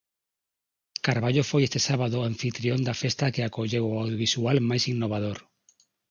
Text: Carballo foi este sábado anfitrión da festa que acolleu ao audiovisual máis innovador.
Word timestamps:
Carballo 1.05 1.43
foi 1.51 1.61
este 1.65 1.79
sábado 1.87 2.17
anfitrión 2.31 2.79
da 2.87 2.95
festa 3.03 3.33
que 3.33 3.43
acolleu 3.43 3.83
ao 3.85 3.97
audiovisual 4.03 4.57
máis 4.69 4.83
innovador. 4.93 5.37